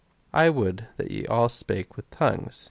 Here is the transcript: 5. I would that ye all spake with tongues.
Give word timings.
5. 0.31 0.45
I 0.47 0.49
would 0.49 0.87
that 0.97 1.11
ye 1.11 1.27
all 1.27 1.47
spake 1.47 1.95
with 1.95 2.09
tongues. 2.09 2.59